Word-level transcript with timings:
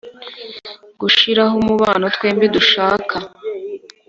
gushiraho 0.99 1.53
umubano 1.61 2.03
twembi 2.15 2.45
dushaka 2.55 3.15